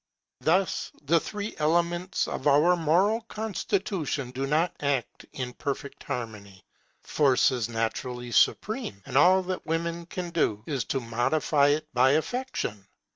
Thus 0.39 0.91
the 1.03 1.19
three 1.19 1.53
elements 1.59 2.27
of 2.27 2.47
our 2.47 2.75
moral 2.75 3.21
constitution 3.27 4.31
do 4.31 4.47
not 4.47 4.73
act 4.79 5.27
in 5.31 5.53
perfect 5.53 6.01
harmony. 6.05 6.65
Force 7.03 7.51
is 7.51 7.69
naturally 7.69 8.31
supreme, 8.31 9.03
and 9.05 9.15
all 9.15 9.43
that 9.43 9.63
women 9.67 10.07
can 10.07 10.31
do 10.31 10.63
is 10.65 10.85
to 10.85 10.99
modify 10.99 11.67
it 11.67 11.87
by 11.93 12.13
affection. 12.13 12.87